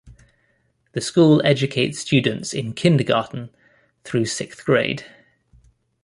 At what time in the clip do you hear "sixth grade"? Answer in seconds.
4.25-5.05